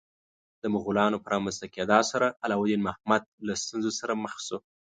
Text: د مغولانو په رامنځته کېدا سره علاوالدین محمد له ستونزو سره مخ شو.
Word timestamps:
د 0.61 0.63
مغولانو 0.73 1.21
په 1.23 1.27
رامنځته 1.33 1.67
کېدا 1.75 1.99
سره 2.11 2.27
علاوالدین 2.43 2.81
محمد 2.87 3.23
له 3.47 3.53
ستونزو 3.63 3.91
سره 3.99 4.13
مخ 4.23 4.33
شو. 4.45 4.57